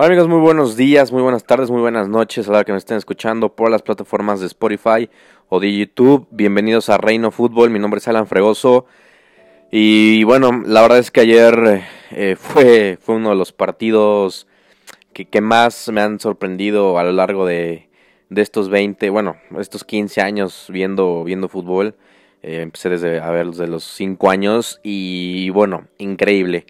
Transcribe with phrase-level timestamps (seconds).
[0.00, 2.78] Hola amigos, muy buenos días, muy buenas tardes, muy buenas noches a la que me
[2.78, 5.10] estén escuchando por las plataformas de Spotify
[5.48, 6.28] o de YouTube.
[6.30, 8.86] Bienvenidos a Reino Fútbol, mi nombre es Alan Fregoso.
[9.72, 11.82] Y bueno, la verdad es que ayer
[12.12, 14.46] eh, fue, fue uno de los partidos
[15.12, 17.88] que, que, más me han sorprendido a lo largo de,
[18.28, 21.96] de, estos 20, bueno, estos 15 años viendo, viendo fútbol.
[22.44, 26.66] Eh, empecé desde a ver de los 5 años y bueno, increíble.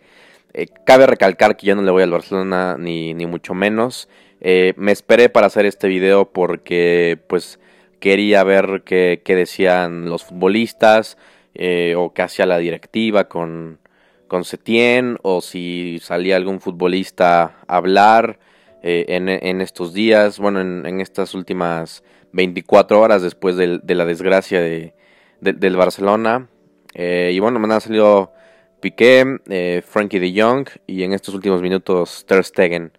[0.59, 4.09] Eh, cabe recalcar que yo no le voy al Barcelona ni, ni mucho menos.
[4.41, 7.61] Eh, me esperé para hacer este video porque pues
[8.01, 11.17] quería ver qué, qué decían los futbolistas
[11.55, 13.79] eh, o qué hacía la directiva con,
[14.27, 18.41] con Setien o si salía algún futbolista a hablar
[18.83, 24.95] en, estos días, bueno, en, estas últimas 24 horas después de, la desgracia de,
[25.41, 26.49] de, del Barcelona.
[26.95, 28.33] Y bueno, me han salido
[28.81, 32.93] Piqué, eh, Frankie de Jong y en estos últimos minutos Ter Stegen.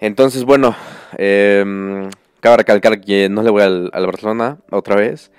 [0.00, 0.74] Entonces, bueno,
[1.16, 2.08] eh,
[2.40, 5.30] cabe recalcar que no le voy al, al, Barcelona otra vez,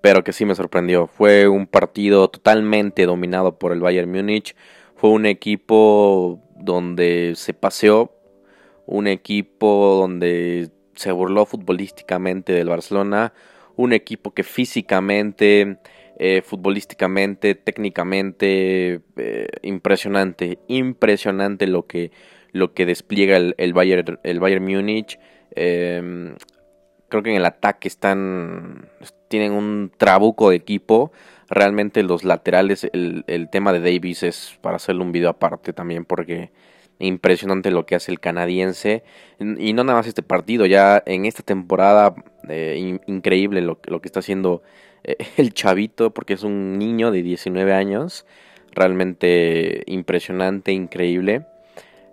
[0.00, 1.06] pero que sí me sorprendió.
[1.06, 4.54] Fue un partido totalmente dominado por el Bayern Múnich.
[4.94, 8.12] Fue un equipo donde se paseó,
[8.86, 13.32] un equipo donde se burló futbolísticamente del Barcelona,
[13.76, 15.78] un equipo que físicamente
[16.24, 22.12] eh, futbolísticamente, técnicamente, eh, impresionante, impresionante lo que,
[22.52, 25.18] lo que despliega el, el, Bayern, el Bayern Múnich.
[25.56, 26.32] Eh,
[27.08, 28.88] creo que en el ataque están,
[29.26, 31.10] tienen un trabuco de equipo.
[31.50, 36.04] Realmente los laterales, el, el tema de Davis es para hacerle un video aparte también
[36.04, 36.52] porque
[37.00, 39.02] impresionante lo que hace el canadiense.
[39.40, 42.14] Y no nada más este partido, ya en esta temporada
[42.48, 44.62] eh, in increíble lo, lo, que está haciendo
[45.36, 48.26] el chavito, porque es un niño de 19 años.
[48.72, 51.46] Realmente impresionante, increíble.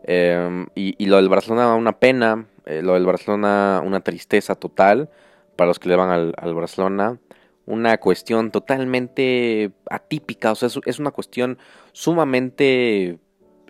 [0.08, 2.48] Y, y, lo del Barcelona, una pena.
[2.70, 5.10] Eh, lo del Barcelona, una tristeza total
[5.56, 7.18] para los que le van al, al Barcelona.
[7.66, 11.58] Una cuestión totalmente atípica, o sea, es, es una cuestión
[11.94, 13.18] sumamente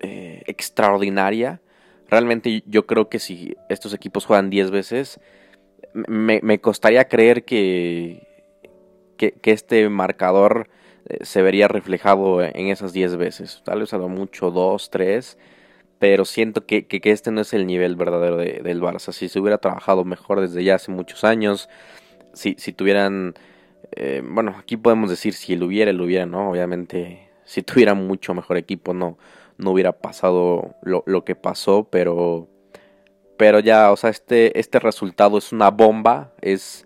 [0.01, 1.61] eh, extraordinaria.
[2.09, 5.19] Realmente yo creo que si estos equipos juegan 10 veces,
[5.93, 8.27] me, me, costaría creer que,
[9.19, 10.69] que, este marcador
[11.05, 13.61] eh, se vería reflejado en esas 10 veces.
[13.65, 15.37] Tal vez a lo mucho 2, 3.
[15.99, 19.11] Pero siento que, que, que, este no es el nivel verdadero de, del Barça.
[19.11, 21.69] Si se hubiera trabajado mejor desde ya hace muchos años,
[22.33, 23.35] si, si tuvieran...
[23.91, 26.51] Eh, bueno, aquí podemos decir si lo hubiera, lo hubiera, ¿no?
[26.51, 29.17] Obviamente, si tuviera mucho mejor equipo, no,
[29.57, 32.47] no hubiera pasado lo, lo que pasó, pero
[33.39, 36.85] pero ya, o sea, este, este resultado es una bomba, es,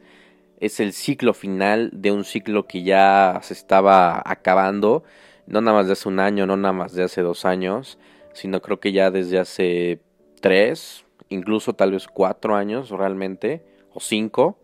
[0.65, 5.03] es el ciclo final de un ciclo que ya se estaba acabando,
[5.45, 7.99] no nada más de hace un año, no nada más de hace dos años,
[8.31, 9.99] sino creo que ya desde hace
[10.39, 13.61] tres, incluso tal vez cuatro años realmente,
[13.93, 14.57] o cinco,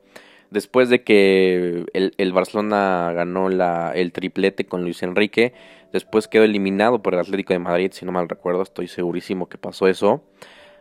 [0.52, 5.54] después de que el, el Barcelona ganó la, el triplete con Luis Enrique,
[5.92, 9.58] después quedó eliminado por el Atlético de Madrid, si no mal recuerdo, estoy segurísimo que
[9.58, 10.24] pasó eso,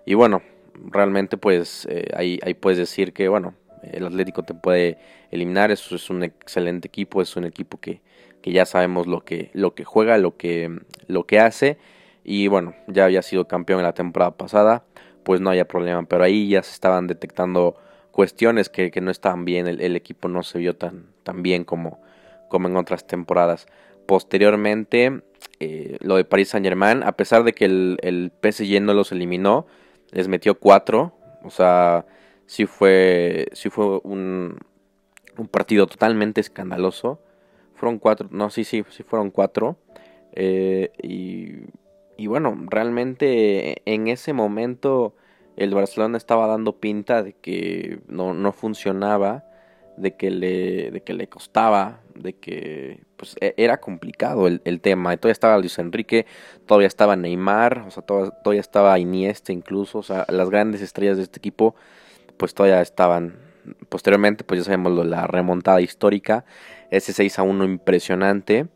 [0.06, 0.42] y bueno,
[0.74, 4.98] realmente pues eh, ahí, ahí puedes decir que bueno, el Atlético te puede
[5.30, 8.00] eliminar, eso es un excelente equipo, es un equipo que,
[8.42, 11.78] que ya sabemos lo que, lo que juega, lo que, lo que hace
[12.24, 14.84] y bueno, ya había sido campeón en la temporada pasada,
[15.22, 17.76] pues no había problema, pero ahí ya se estaban detectando
[18.10, 22.02] cuestiones que, que no estaban bien, el, equipo no se vio tan, tan bien como,
[22.48, 23.66] como en otras temporadas.
[24.06, 25.22] Posteriormente,
[25.60, 29.12] eh, lo de Paris Saint Germain, a pesar de que el, el PSG no los
[29.12, 29.66] eliminó,
[30.10, 31.14] les metió cuatro.
[31.44, 32.04] O sea,
[32.48, 34.58] sí fue, sí fue un,
[35.36, 37.20] un partido totalmente escandaloso.
[37.74, 39.76] Fueron cuatro, no, sí, sí, sí fueron cuatro.
[40.32, 41.70] Eh, y,
[42.16, 45.14] y bueno, realmente en ese momento
[45.56, 49.44] el Barcelona estaba dando pinta de que no, no funcionaba,
[49.98, 54.80] de que le, de que le costaba, de que pues e, era complicado el, el,
[54.80, 55.14] tema.
[55.18, 56.24] Todavía estaba Luis Enrique,
[56.66, 61.18] todavía estaba Neymar, o sea, todavía, todavía estaba Iniesta incluso, o sea, las grandes estrellas
[61.18, 61.74] de este equipo
[62.38, 63.36] pues todavía estaban.
[63.90, 66.44] Posteriormente, pues ya sabemos la remontada histórica,
[66.90, 68.66] ese 6 a 1 impresionante,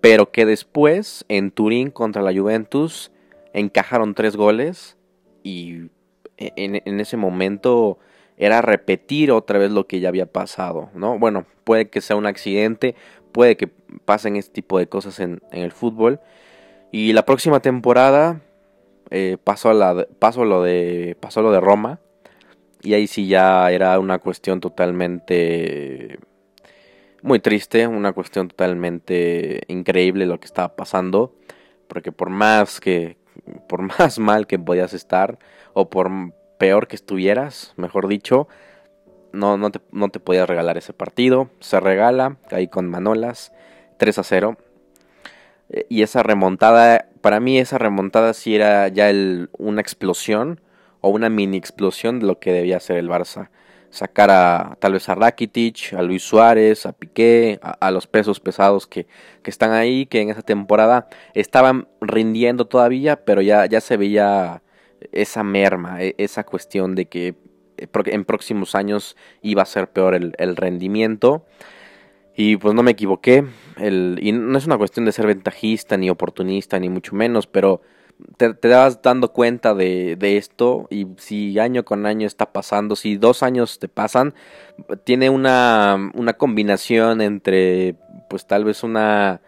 [0.00, 3.12] pero que después en Turín contra la Juventus
[3.52, 4.96] encajaron tres goles
[5.44, 5.90] y
[6.38, 7.98] en, en ese momento
[8.36, 11.18] era repetir otra vez lo que ya había pasado, ¿no?
[11.18, 12.96] Bueno, puede que sea un accidente,
[13.32, 13.68] puede que
[14.04, 16.20] pasen este tipo de cosas en, el fútbol.
[16.90, 18.40] Y la próxima temporada
[19.10, 22.00] eh, pasó, la, pasó, lo de, pasó lo de Roma.
[22.82, 26.18] Y ahí sí ya era una cuestión totalmente
[27.22, 31.34] muy triste, una cuestión totalmente increíble lo que estaba pasando.
[31.86, 33.16] Porque por más que,
[33.68, 35.38] por más mal que podías estar,
[35.72, 36.10] o por
[36.58, 38.48] peor que estuvieras, mejor dicho,
[39.32, 41.50] no, no, te, no te podías regalar ese partido.
[41.60, 43.52] Se regala ahí con Manolas,
[43.98, 44.56] 3 a 0.
[45.70, 49.10] Eh, y esa remontada, para mí esa remontada sí era ya
[49.58, 50.60] una explosión
[51.02, 53.50] o una mini explosión de lo que debía ser el Barça.
[53.90, 58.86] Sacar a tal vez a Rakitic, a Luis Suárez, a Piqué, a, los pesos pesados
[58.86, 59.06] que,
[59.42, 64.62] que, están ahí, que en esa temporada estaban rindiendo todavía, pero ya, ya se veía
[65.12, 67.34] esa merma, e, esa cuestión de que
[67.76, 71.44] eh, en próximos años iba a ser peor el, el rendimiento.
[72.34, 73.44] Y pues no me equivoqué.
[73.76, 77.82] El, y no es una cuestión de ser ventajista, ni oportunista, ni mucho menos, pero
[78.36, 82.96] te, te vas dando cuenta de, de, esto y si año con año está pasando,
[82.96, 84.34] si dos años te pasan,
[85.04, 87.96] tiene una, una combinación entre
[88.28, 89.40] pues tal vez una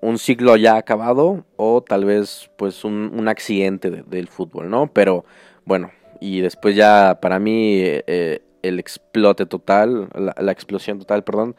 [0.00, 4.92] un ciclo ya acabado o tal vez pues un, un accidente del fútbol, ¿no?
[4.92, 5.24] Pero
[5.64, 11.56] bueno, y después ya para mí eh, el explote total, la, explosión total, perdón,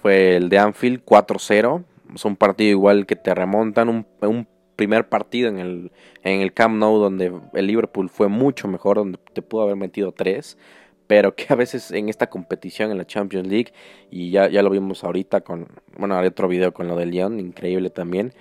[0.00, 1.84] fue el de Anfield 4-0.
[2.14, 4.46] Es un partido igual que te remontan, un
[4.80, 5.92] primer partido en el,
[6.22, 10.10] en el Camp Nou donde el Liverpool fue mucho mejor, donde te pudo haber metido
[10.10, 10.56] tres,
[11.06, 13.74] pero que a veces en esta competición en la Champions League,
[14.10, 15.68] y ya, ya lo vimos ahorita con,
[15.98, 18.32] bueno, haré otro video con lo de Lyon, increíble también,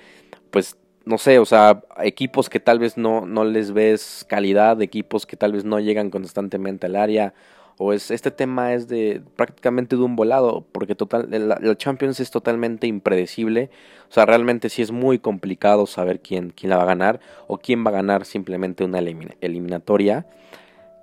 [0.50, 5.26] pues no sé, o sea, equipos que tal vez no, no les ves calidad, equipos
[5.26, 7.34] que tal vez no llegan constantemente al área,
[7.82, 12.30] o es este tema es de prácticamente de un volado, porque total la, Champions es
[12.30, 13.72] totalmente impredecible,
[14.10, 17.58] o sea, realmente sí es muy complicado saber quién, quién la va a ganar o
[17.58, 20.28] quién va a ganar simplemente una eliminatoria.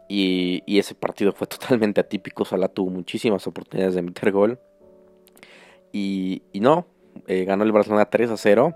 [0.06, 4.60] Y, y, ese partido fue totalmente atípico, Salah tuvo muchísimas oportunidades de meter gol.
[5.92, 6.86] Y, y no,
[7.26, 8.74] eh, ganó el Barcelona 3 a 0.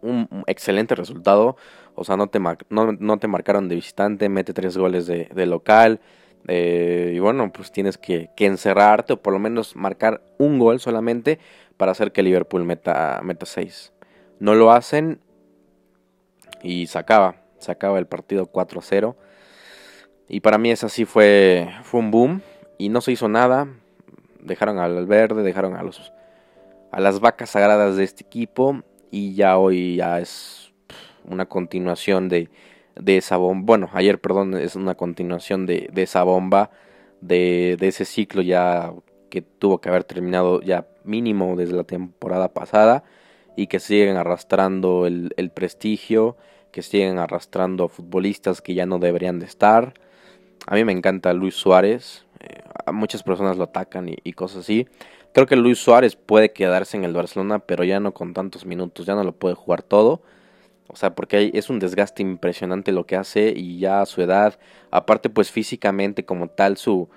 [0.00, 1.56] Un, excelente resultado.
[1.94, 6.00] O sea, no te, no, no te marcaron de visitante, mete tres goles de local.
[6.46, 11.38] Eh, y bueno, pues tienes que, encerrarte o por lo menos marcar un gol solamente
[11.76, 13.92] para hacer que Liverpool meta, meta 6.
[14.40, 15.20] No lo hacen
[16.62, 17.36] y se acaba.
[17.58, 19.16] Se acaba el partido 4 0.
[20.28, 22.42] Y para mí esa sí fue, fue un boom.
[22.78, 23.68] Y no se hizo nada.
[24.40, 26.12] Dejaron al verde, dejaron a, los,
[26.90, 28.82] a las vacas sagradas de este equipo.
[29.10, 30.72] Y ya hoy ya es
[31.24, 32.50] una continuación de,
[32.96, 36.70] de esa bomba, bueno, ayer, perdón, es una continuación de, de esa bomba,
[37.20, 38.92] de, de, ese ciclo ya
[39.30, 43.04] que tuvo que haber terminado ya mínimo desde la temporada pasada
[43.56, 46.36] y que siguen arrastrando el, el prestigio,
[46.70, 49.94] que siguen arrastrando futbolistas que ya no deberían de estar.
[50.66, 52.62] A mí me encanta Luis Suárez, eh,
[52.92, 54.86] muchas personas lo atacan y cosas así.
[55.32, 59.06] Creo que Luis Suárez puede quedarse en el Barcelona, pero ya no con tantos minutos,
[59.06, 60.22] ya no lo puede jugar todo
[60.88, 64.58] o sea, porque es un desgaste impresionante lo que hace y ya a su edad,
[64.90, 67.08] aparte pues físicamente como tal su,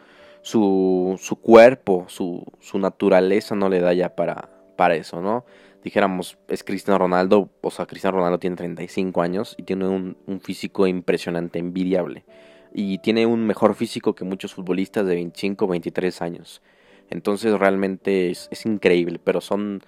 [0.42, 5.46] su, su cuerpo, su, su naturaleza no le da ya para, para eso, ¿no?
[5.84, 10.42] Dijéramos, es Cristiano Ronaldo, o sea, Cristiano Ronaldo tiene 35 años y tiene un, un
[10.42, 12.26] físico impresionante, envidiable.
[12.74, 16.62] Y tiene un mejor físico que muchos futbolistas de 25, 23 años.
[17.10, 19.82] Entonces realmente es, es increíble, pero son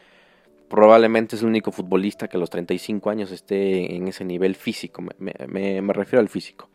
[0.69, 5.03] probablemente es el único futbolista que a los 35 años esté en ese nivel físico,
[5.17, 6.69] me, refiero al físico.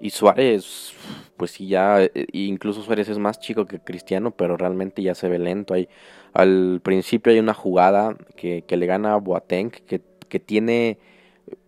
[0.00, 0.94] Y Suárez,
[1.36, 5.28] pues sí, ya, eh, incluso Suárez es más chico que Cristiano, pero realmente ya se
[5.28, 5.74] ve lento.
[5.74, 5.88] Hay,
[6.32, 10.98] al principio hay una jugada que, le gana a Boateng, que, que tiene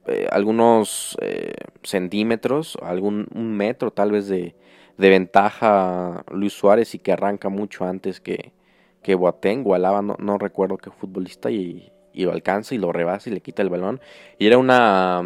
[0.06, 4.54] eh, algunos eh, centímetros, algún un metro tal vez de,
[4.98, 8.52] de ventaja Luis Suárez y que arranca mucho antes que,
[9.02, 13.30] que Boateng o Alaba, no, no recuerdo qué futbolista, y, lo alcanza y lo rebasa
[13.30, 14.00] y le quita el balón.
[14.38, 15.22] Y era una,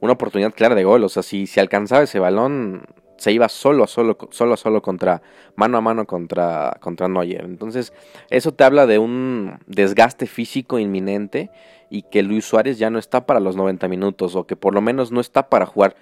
[0.00, 1.04] una oportunidad clara de gol.
[1.04, 2.82] O sea, si, si alcanzaba ese balón,
[3.16, 5.22] se iba solo a solo, solo a solo contra,
[5.54, 7.44] mano a mano contra, contra Neuer.
[7.44, 7.92] Entonces,
[8.30, 11.50] eso te habla de un desgaste físico inminente
[11.88, 14.80] y que Luis Suárez ya no está para los 90 minutos o que por lo
[14.80, 15.94] menos no está para jugar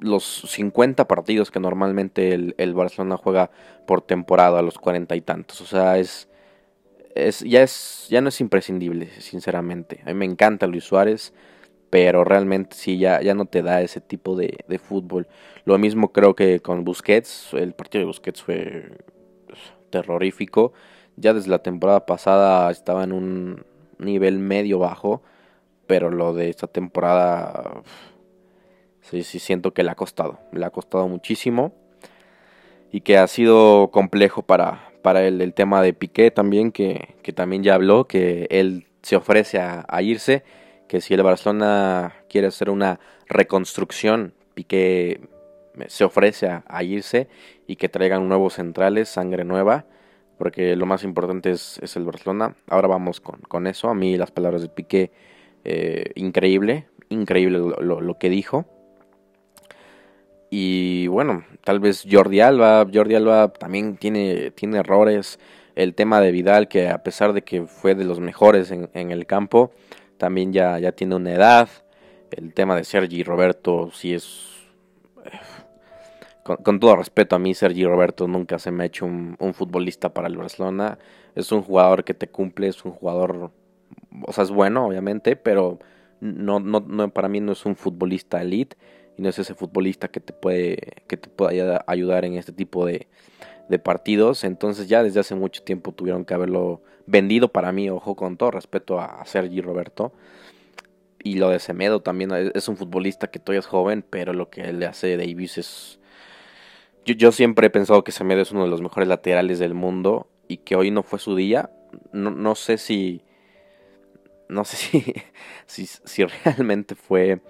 [0.00, 3.50] los 50 partidos que normalmente el, el, Barcelona juega
[3.86, 5.60] por temporada, a los 40 y tantos.
[5.60, 6.28] O sea, es,
[7.14, 10.00] es, ya, es, ya no es imprescindible, sinceramente.
[10.04, 11.32] A mí me encanta Luis Suárez,
[11.90, 15.28] pero realmente sí, ya, ya no te da ese tipo de, de fútbol.
[15.64, 18.98] Lo mismo creo que con Busquets, el partido de Busquets fue
[19.90, 20.72] terrorífico.
[21.16, 23.64] Ya desde la temporada pasada estaba en un
[23.98, 25.22] nivel medio bajo,
[25.86, 27.82] pero lo de esta temporada
[29.10, 30.38] Sí, sí, siento que le ha costado.
[30.52, 31.72] Le ha costado muchísimo.
[32.90, 35.40] Y que ha sido complejo para, para él.
[35.40, 40.02] El tema de Piqué también, que, que también ya habló, que él se ofrece a,
[40.02, 40.42] irse.
[40.88, 42.98] que si el Barcelona quiere hacer una
[43.28, 45.20] reconstrucción, Piqué
[45.86, 47.28] se ofrece a, irse
[47.68, 49.84] y que traigan nuevos centrales, sangre nueva,
[50.38, 52.56] porque lo más importante es, el Barcelona.
[52.68, 53.88] Ahora vamos con, eso.
[53.88, 55.12] A mí las palabras de Piqué,
[55.64, 58.64] eh, increíble, increíble lo, que dijo.
[60.50, 65.38] Y bueno, tal vez Jordi Alba, Jordi Alba también tiene, tiene errores.
[65.74, 69.26] El tema de Vidal, que a pesar de que fue de los mejores en, el
[69.26, 69.72] campo,
[70.16, 71.68] también ya, ya tiene una edad.
[72.30, 74.54] El tema de Sergi Roberto, si es
[76.42, 80.28] con, todo respeto a mí, Sergi Roberto nunca se me ha hecho un, futbolista para
[80.28, 80.98] el Barcelona.
[81.34, 83.50] Es un jugador que te cumple, es un jugador,
[84.22, 85.78] o sea, es bueno, obviamente, pero
[86.20, 88.76] no, no, para mí no es un futbolista elite
[89.16, 92.86] y no es ese futbolista que te puede, que te pueda ayudar en este tipo
[92.86, 93.06] de,
[93.68, 94.44] de partidos.
[94.44, 98.50] Entonces ya desde hace mucho tiempo tuvieron que haberlo vendido para mí, ojo, con todo
[98.50, 100.12] respeto a, Sergi Roberto.
[101.22, 104.72] Y lo de Semedo también es un futbolista que todavía es joven, pero lo que
[104.72, 105.98] le hace Davis es
[107.14, 110.58] yo, siempre he pensado que Semedo es uno de los mejores laterales del mundo y
[110.58, 111.70] que hoy no fue su día.
[112.12, 113.22] No, no sé si.
[114.48, 115.22] No sé
[115.66, 117.40] si, si, realmente fue,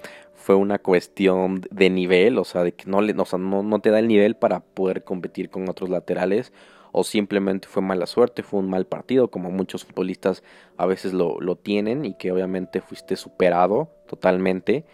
[0.47, 3.25] fue una cuestión de nivel, o sea, de que no, le, no,
[3.65, 6.53] no te da el nivel para poder competir con otros laterales,
[6.93, 10.45] o simplemente fue mala suerte, fue un mal partido, como muchos futbolistas
[10.77, 14.85] a veces lo, lo tienen, y que obviamente fuiste superado totalmente.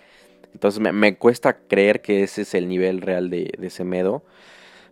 [0.55, 4.25] Entonces me, cuesta creer que ese es el nivel real de, de Semedo.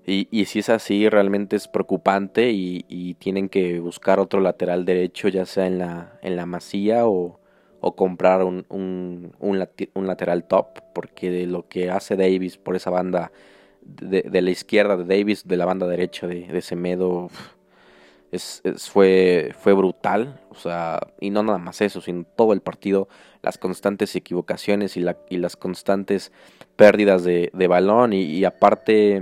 [0.07, 5.29] Y, y, si es así, realmente es preocupante y, tienen que buscar otro lateral derecho,
[5.29, 7.40] ya sea en la, en la masía o,
[7.81, 12.91] o comprar un, un, un, lateral top, porque de lo que hace Davis por esa
[12.91, 13.33] banda
[13.83, 17.31] de, la izquierda de Davis, de la banda derecha de, de Semedo,
[18.77, 23.09] fue, fue brutal, o sea, y no nada más eso, sino todo el partido,
[23.43, 26.31] las constantes equivocaciones y, la, y las constantes
[26.77, 29.21] pérdidas de, balón, y, aparte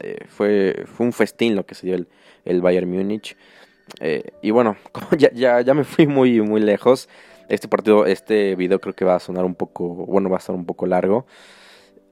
[0.00, 2.08] eh, fue, fue un festín lo que se dio el,
[2.44, 3.36] el Bayern Múnich.
[4.00, 4.76] Eh, y bueno,
[5.18, 7.08] ya, ya, ya, me fui muy, muy lejos.
[7.48, 10.54] Este partido, este video creo que va a sonar un poco, bueno, va a estar
[10.54, 11.26] un poco largo.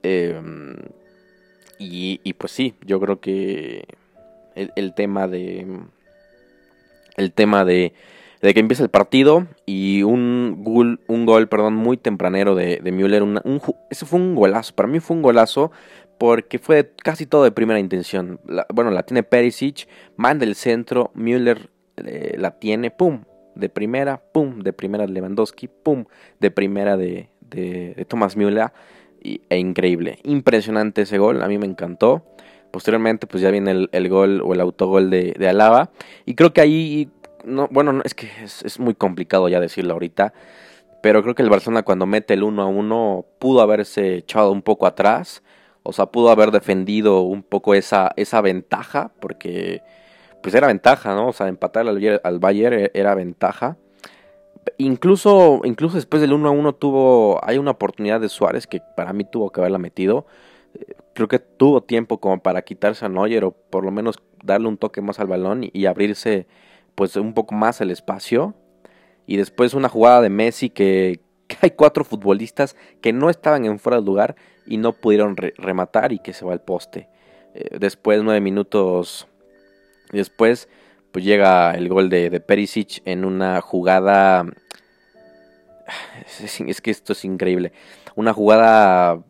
[0.03, 0.75] Em,
[1.79, 3.85] y, pues sí, yo creo que
[4.55, 5.65] el tema de,
[7.17, 7.93] el tema de,
[8.41, 12.91] de que empieza el partido y un gol, un gol perdón, muy tempranero de, de
[12.91, 13.23] Müller.
[13.23, 13.39] un,
[13.89, 15.71] ese fue un golazo, para mí fue un golazo
[16.17, 18.39] porque fue casi todo de primera intención.
[18.73, 19.87] bueno, la tiene Perisic,
[20.17, 23.23] manda el centro, Müller eh, la tiene, pum,
[23.55, 26.05] de primera, pum, de primera de Lewandowski, pum,
[26.39, 28.71] de primera de, de, Thomas Müller.
[29.21, 32.25] Y, e increíble, impresionante ese gol, a mí me encantó.
[32.71, 35.91] Posteriormente, pues ya viene el, el gol o el autogol de, de, Alaba.
[36.25, 37.09] Y creo que ahí,
[37.45, 40.33] no, bueno, es que es, muy complicado ya decirlo ahorita.
[41.01, 44.61] Pero creo que el Barcelona cuando mete el 1 a 1 pudo haberse echado un
[44.61, 45.43] poco atrás.
[45.83, 49.11] O sea, pudo haber defendido un poco esa, esa ventaja.
[49.19, 49.83] Porque
[50.43, 51.29] pues era ventaja, ¿no?
[51.29, 53.77] O sea, empatar al, al Bayern era ventaja.
[54.77, 57.39] Incluso, incluso después del 1 a 1 tuvo.
[57.43, 60.27] Hay una oportunidad de Suárez que para mí tuvo que haberla metido
[61.13, 64.77] creo que tuvo tiempo como para quitarse a Neuer o por lo menos darle un
[64.77, 66.47] toque más al balón y, abrirse
[66.95, 68.53] pues un poco más el espacio.
[69.25, 71.21] Y después una jugada de Messi que,
[71.61, 74.35] hay cuatro futbolistas que no estaban en fuera de lugar
[74.65, 77.07] y no pudieron rematar y que se va al poste.
[77.53, 79.27] Eh, después, nueve minutos
[80.17, 80.69] después,
[81.11, 84.45] pues llega el gol de, Perisic en una jugada...
[86.65, 87.73] Es, que esto es increíble.
[88.15, 89.21] Una jugada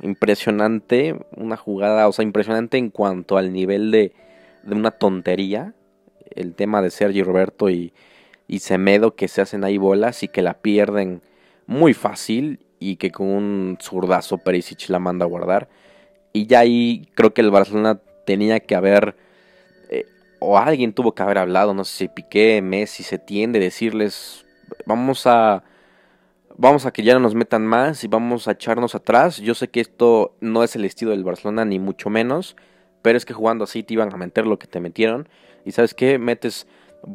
[0.00, 4.12] impresionante, una jugada, o sea, impresionante en cuanto al nivel de,
[4.62, 5.74] de una tontería,
[6.34, 7.92] el tema de Sergi Roberto y,
[8.48, 11.22] y Semedo que se hacen ahí bolas y que la pierden
[11.66, 15.68] muy fácil y que con un zurdazo Perisic la manda a guardar.
[16.32, 19.16] Y ya ahí creo que el Barcelona tenía que haber,
[20.38, 24.44] o alguien tuvo que haber hablado, no sé si Piqué, Messi, se tiende a decirles,
[24.86, 25.64] vamos a
[26.58, 29.38] vamos a que ya no nos metan más y vamos a echarnos atrás.
[29.38, 32.56] Yo sé que esto no es el estilo del Barcelona, ni mucho menos,
[33.02, 35.28] pero es que jugando así te iban a meter lo que te metieron.
[35.64, 36.66] Y sabes qué, metes,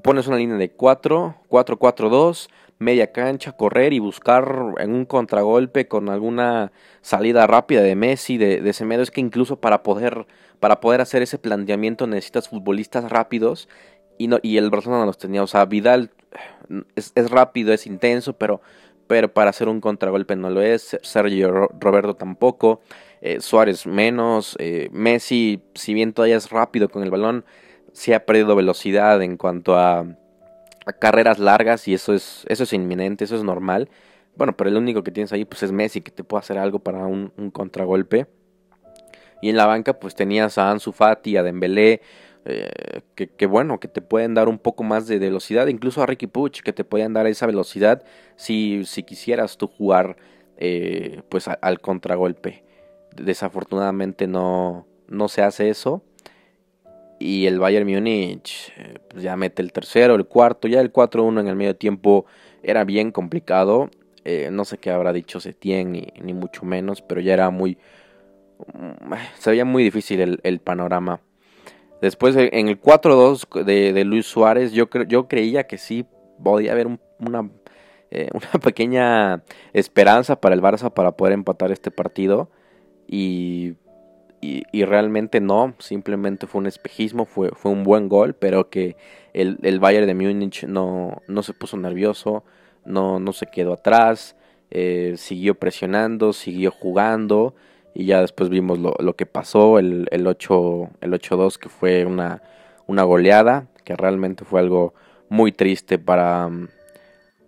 [0.03, 2.49] pones una línea de 4, 4, 4, 2,
[2.79, 8.61] media cancha, correr y buscar en un contragolpe con alguna salida rápida de Messi, de,
[8.61, 9.03] de ese medio.
[9.03, 10.27] Es que incluso para poder,
[10.61, 13.67] para poder hacer ese planteamiento necesitas futbolistas rápidos
[14.17, 15.43] y, no, y el Barcelona no los tenía.
[15.43, 16.11] O sea, Vidal
[16.95, 18.61] es, es rápido, es intenso, pero
[19.11, 20.97] pero para hacer un contragolpe no lo es.
[21.01, 22.79] Sergio Roberto tampoco.
[23.19, 24.55] Eh, Suárez menos.
[24.57, 27.43] Eh, Messi, si bien todavía es rápido con el balón,
[27.91, 30.05] sí ha perdido velocidad en cuanto a,
[30.99, 33.89] carreras largas y eso es, eso es inminente, eso es normal.
[34.37, 36.79] Bueno, pero el único que tienes ahí pues es Messi, que te puede hacer algo
[36.79, 38.27] para un, contragolpe.
[39.41, 42.01] Y en la banca pues tenías a Ansu Fati, a Dembélé,
[42.43, 46.25] eh, que, bueno, que te pueden dar un poco más de velocidad, incluso a Ricky
[46.25, 48.03] Puch, que te pueden dar esa velocidad
[48.35, 50.17] si, si quisieras tú jugar
[50.57, 52.63] eh, pues al contragolpe.
[53.15, 56.03] Desafortunadamente no, no se hace eso.
[57.19, 61.41] Y el Bayern Múnich eh, pues ya mete el tercero, el cuarto, ya el 4-1
[61.41, 62.25] en el medio tiempo
[62.63, 63.91] era bien complicado.
[64.51, 67.77] no sé qué habrá dicho Setien ni, ni mucho menos, pero ya era muy...
[69.37, 71.21] Se veía muy difícil el panorama
[72.01, 76.03] Después en el 4-2 de, Luis Suárez, yo, yo creía que sí
[76.43, 76.87] podía haber
[77.19, 77.49] una,
[78.09, 82.49] eh, una pequeña esperanza para el Barça para poder empatar este partido.
[83.07, 83.75] Y,
[84.41, 88.95] y, realmente no, simplemente fue un espejismo, fue, fue un buen gol, pero que
[89.33, 92.43] el, el Bayern de Múnich no, no se puso nervioso,
[92.83, 94.35] no, no se quedó atrás,
[94.71, 97.53] eh, siguió presionando, siguió jugando
[97.93, 102.41] y ya después vimos lo, lo que pasó, el, el 8-2 el que fue una,
[102.87, 104.93] una goleada, que realmente fue algo
[105.29, 106.49] muy triste para,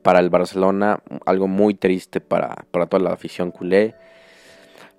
[0.02, 3.96] para el Barcelona, algo muy triste para, para toda la afición culé.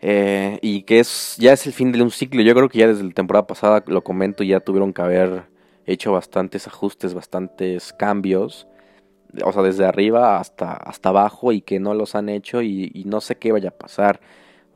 [0.01, 2.43] Eh, y que es ya es el fin de un ciclo.
[2.43, 5.45] Yo creo que ya desde la temporada pasada, lo comento, ya tuvieron que haber
[5.87, 8.67] hecho bastantes ajustes, bastantes cambios.
[9.45, 13.05] O sea, desde arriba hasta, hasta abajo y que no los han hecho y, y
[13.05, 14.21] no sé qué vaya a pasar.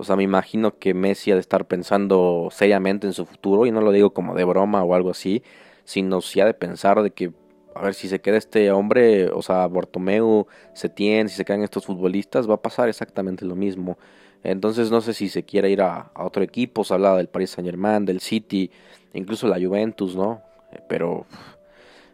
[0.01, 3.73] O sea, me imagino que Messi ha de estar pensando seriamente en su futuro, y
[3.73, 5.43] no lo digo como de broma o algo así,
[5.83, 7.33] sino si ha de pensar de que,
[7.75, 11.85] a ver, si se queda este hombre, o sea, Bartomeu, Setien, si se quedan estos
[11.85, 13.99] futbolistas, va a pasar exactamente lo mismo.
[14.45, 17.69] Entonces no sé si se quiere ir a, otro equipo, se habla del Paris Saint
[17.69, 18.71] Germain, del City,
[19.15, 20.43] incluso la Juventus, ¿no?
[20.89, 21.27] Pero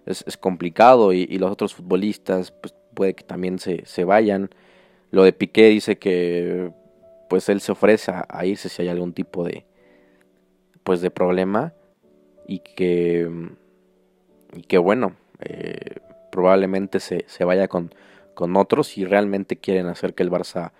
[0.07, 4.49] es, es complicado y, y, los otros futbolistas, pues puede que también se, se vayan.
[5.11, 6.73] Lo de Piqué dice que
[7.29, 9.67] pues él se ofrece a, irse si hay algún tipo de
[10.83, 11.73] pues de problema
[12.47, 13.31] y que
[14.53, 15.97] y bueno eh,
[16.31, 17.95] probablemente se, se vaya con,
[18.35, 20.73] con, otros y realmente quieren hacer que el Barça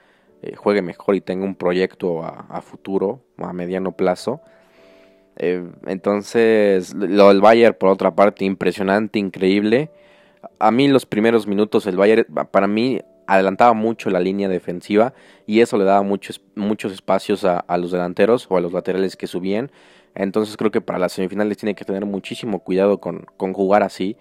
[0.43, 4.41] eh, juegue mejor y tenga un proyecto a, futuro a mediano plazo.
[5.37, 9.91] Eh, entonces lo del Bayern por otra parte impresionante increíble.
[10.59, 15.15] A mí los primeros minutos el Bayern para mí adelantaba mucho la línea defensiva
[15.47, 19.27] y eso le daba muchos, muchos espacios a, los delanteros o a los laterales que
[19.27, 19.71] subían.
[20.15, 24.17] Entonces creo que para las semifinales tiene que tener muchísimo cuidado con, con jugar así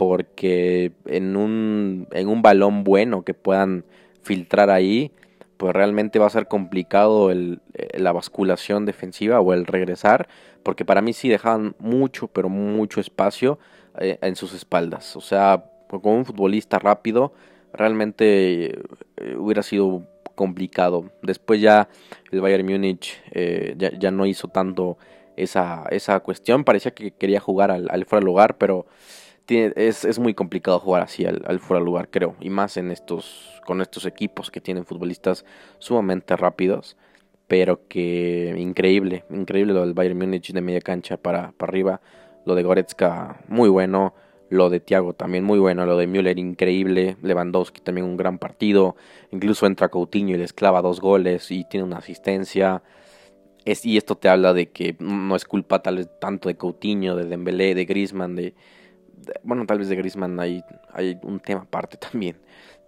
[0.00, 3.84] porque en un, en un balón bueno que puedan
[4.22, 5.12] filtrar ahí,
[5.58, 7.60] pues realmente va a ser complicado el,
[7.92, 10.26] la basculación defensiva o el regresar,
[10.62, 13.58] porque para mí sí dejaban mucho, pero mucho espacio
[13.98, 15.16] eh, en sus espaldas.
[15.16, 17.34] O sea, como un futbolista rápido,
[17.72, 18.80] realmente
[19.16, 21.10] eh, hubiera sido complicado.
[21.22, 21.88] Después ya
[22.30, 24.98] el Bayern Múnich eh, ya, no hizo tanto
[25.36, 26.64] esa, esa cuestión.
[26.64, 28.86] Parecía que quería jugar al, fuera de lugar, pero
[29.48, 32.36] es, es, muy complicado jugar así al, al, fuera de lugar, creo.
[32.40, 35.44] Y más en estos, con estos equipos que tienen futbolistas
[35.78, 36.96] sumamente rápidos.
[37.46, 42.00] Pero que increíble, increíble lo del Bayern Múnich de media cancha para, para arriba.
[42.46, 44.14] Lo de Goretzka, muy bueno.
[44.50, 48.96] Lo de Thiago también muy bueno, lo de Müller increíble, Lewandowski también un gran partido,
[49.30, 52.82] incluso entra Coutinho y les clava dos goles y tiene una asistencia.
[53.64, 57.14] Es, y esto te habla de que no es culpa tal vez tanto de Coutinho,
[57.14, 58.54] de Dembélé, de Griezmann, de,
[59.44, 62.36] bueno, tal vez de Griezmann hay, hay un tema aparte también,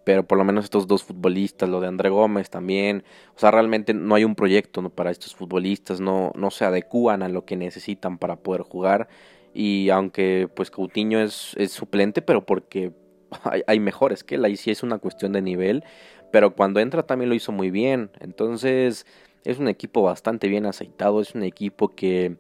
[0.03, 3.05] pero por lo menos estos dos futbolistas, lo de André Gómez también,
[3.37, 7.29] o sea, realmente no hay un proyecto para estos futbolistas, no, no se adecúan a
[7.29, 9.09] lo que necesitan para poder jugar
[9.54, 12.92] y aunque pues Coutinho es, suplente, pero porque
[13.44, 15.84] hay, hay, mejores que él, ahí sí es una cuestión de nivel,
[16.30, 19.06] pero cuando entra también lo hizo muy bien, entonces
[19.44, 22.36] es un equipo bastante bien aceitado, es un equipo que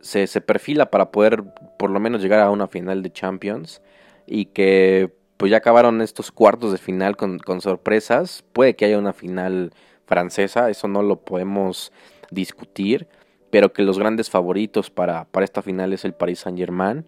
[0.00, 1.44] se, se perfila para poder
[1.78, 3.82] por lo menos llegar a una final de Champions
[4.26, 9.14] y que pues ya acabaron estos cuartos de final con sorpresas, puede que haya una
[9.14, 9.72] final
[10.10, 11.92] francesa, eso no lo podemos
[12.30, 13.08] discutir,
[13.50, 17.04] pero que los grandes favoritos para, para esta final es el Paris Saint Germain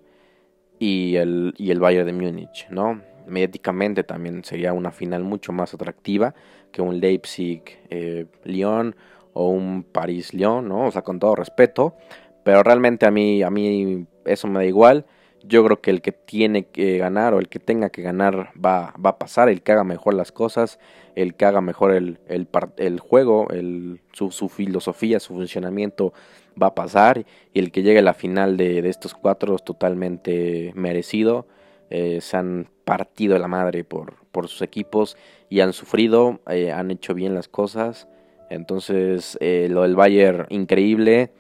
[0.79, 3.01] y el, y el Bayern de Múnich, ¿no?
[3.27, 6.35] Mediáticamente también sería una final mucho más atractiva
[6.73, 8.95] que un Leipzig-Lyon eh,
[9.33, 10.87] o un París-Lyon, ¿no?
[10.87, 11.95] O sea, con todo respeto,
[12.43, 15.07] pero realmente a mí, a mí eso me da igual.
[15.45, 18.95] Yo creo que el que tiene que ganar o el que tenga que ganar va,
[19.05, 20.79] va a pasar, el que haga mejor las cosas,
[21.17, 26.13] el que haga mejor el, el, juego, el, su, su, filosofía, su funcionamiento
[26.61, 29.65] va a pasar y el que llegue a la final de, de estos cuatro es
[29.65, 31.47] totalmente merecido.
[31.95, 35.19] Eh, se han partido la madre por, por sus equipos
[35.51, 38.09] y han sufrido, eh, han hecho bien las cosas.
[38.49, 41.33] Entonces, eh, lo del Bayern, increíble,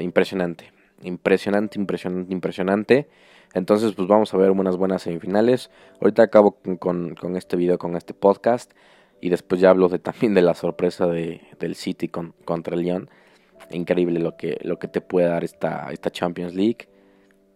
[0.00, 3.08] impresionante, impresionante, impresionante, impresionante.
[3.54, 5.70] Entonces, pues vamos a ver unas buenas semifinales.
[6.00, 8.72] Ahorita acabo con, este video, con este podcast.
[9.20, 13.10] Y después ya hablo también de la sorpresa de, del City con, contra el Lyon.
[13.70, 14.56] Increíble lo que,
[14.92, 16.88] te puede dar esta, Champions League.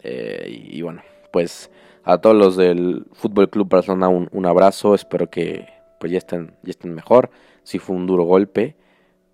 [0.03, 1.03] y, y bueno,
[1.33, 1.71] pues
[2.05, 5.69] a todos los del Fútbol Club Barcelona un, un, abrazo, espero que
[6.01, 7.31] pues ya estén, ya estén mejor.
[7.63, 8.77] Sí fue un duro golpe,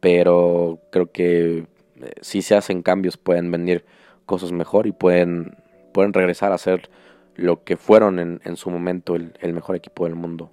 [0.00, 1.66] pero creo que
[2.02, 3.84] eh, si se hacen cambios pueden venir
[4.26, 5.56] cosas mejor y pueden,
[5.92, 6.90] pueden regresar a ser
[7.34, 10.50] lo que fueron en, en su momento el, el mejor equipo del mundo.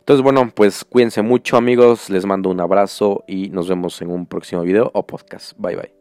[0.00, 4.26] Entonces, bueno, pues cuídense mucho amigos, les mando un abrazo y nos vemos en un
[4.26, 5.52] próximo video o podcast.
[5.58, 5.97] Bye bye.